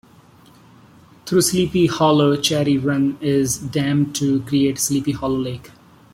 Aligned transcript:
Through 1.27 1.41
Sleepy 1.41 1.85
Hollow, 1.85 2.35
Cherry 2.35 2.75
Run 2.75 3.19
is 3.21 3.59
dammed 3.59 4.15
to 4.15 4.39
create 4.45 4.79
Sleepy 4.79 5.11
Hollow 5.11 5.37
Lake. 5.37 5.69